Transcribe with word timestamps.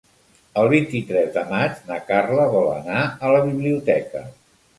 El 0.61 0.69
vint-i-tres 0.69 1.29
de 1.35 1.43
maig 1.51 1.83
na 1.91 1.99
Carla 2.07 2.49
vol 2.57 2.67
anar 2.79 3.05
a 3.05 3.31
la 3.37 3.45
biblioteca. 3.53 4.25